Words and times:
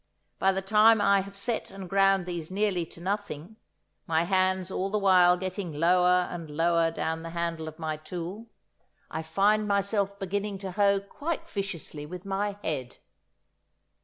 By 0.39 0.51
the 0.51 0.63
time 0.63 0.99
I 0.99 1.19
have 1.21 1.37
set 1.37 1.69
and 1.69 1.87
ground 1.87 2.25
these 2.25 2.49
nearly 2.49 2.87
to 2.87 2.99
nothing—my 2.99 4.23
hands 4.23 4.71
all 4.71 4.89
the 4.89 4.97
while 4.97 5.37
getting 5.37 5.71
lower 5.73 6.27
and 6.31 6.49
lower 6.49 6.89
down 6.89 7.21
the 7.21 7.29
handle 7.37 7.67
of 7.67 7.77
my 7.77 7.97
tool—I 7.97 9.21
find 9.21 9.67
myself 9.67 10.17
beginning 10.17 10.57
to 10.57 10.71
hoe 10.71 11.01
quite 11.01 11.47
viciously 11.47 12.07
with 12.07 12.25
my 12.25 12.57
head. 12.63 12.97